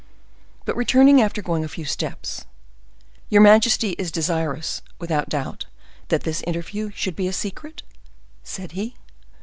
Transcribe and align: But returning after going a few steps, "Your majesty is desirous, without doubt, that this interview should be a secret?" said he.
But 0.65 0.75
returning 0.75 1.21
after 1.21 1.43
going 1.43 1.63
a 1.63 1.67
few 1.67 1.85
steps, 1.85 2.47
"Your 3.29 3.41
majesty 3.43 3.91
is 3.99 4.11
desirous, 4.11 4.81
without 4.97 5.29
doubt, 5.29 5.67
that 6.07 6.23
this 6.23 6.41
interview 6.47 6.89
should 6.95 7.15
be 7.15 7.27
a 7.27 7.31
secret?" 7.33 7.83
said 8.43 8.71
he. 8.71 8.95